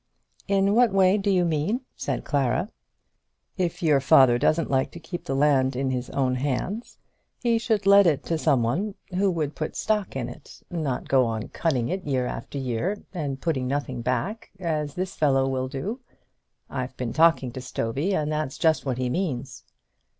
"In 0.47 0.73
what 0.73 0.91
way 0.91 1.15
do 1.19 1.29
you 1.29 1.45
mean?" 1.45 1.81
said 1.95 2.25
Clara. 2.25 2.69
"If 3.55 3.83
your 3.83 3.99
father 3.99 4.39
doesn't 4.39 4.71
like 4.71 4.89
to 4.93 4.99
keep 4.99 5.25
the 5.25 5.35
land 5.35 5.75
in 5.75 5.91
his 5.91 6.09
own 6.09 6.33
hands, 6.37 6.97
he 7.43 7.59
should 7.59 7.85
let 7.85 8.07
it 8.07 8.23
to 8.23 8.39
some 8.39 8.63
one 8.63 8.95
who 9.13 9.29
would 9.29 9.53
put 9.53 9.75
stock 9.75 10.15
in 10.15 10.27
it, 10.27 10.63
not 10.71 11.07
go 11.07 11.25
on 11.27 11.49
cutting 11.49 11.89
it 11.89 12.03
year 12.03 12.25
after 12.25 12.57
year, 12.57 13.03
and 13.13 13.41
putting 13.41 13.67
nothing 13.67 14.01
back, 14.01 14.49
as 14.59 14.95
this 14.95 15.15
fellow 15.15 15.47
will 15.47 15.67
do. 15.67 15.99
I've 16.67 16.97
been 16.97 17.13
talking 17.13 17.51
to 17.51 17.61
Stovey, 17.61 18.15
and 18.15 18.31
that's 18.31 18.57
just 18.57 18.87
what 18.87 18.97
he 18.97 19.07
means." 19.07 19.65